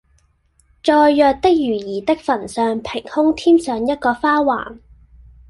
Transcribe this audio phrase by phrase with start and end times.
[0.83, 4.79] 在《藥》的瑜兒的墳上平空添上一個花環，